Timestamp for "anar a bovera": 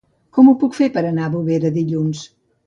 1.09-1.73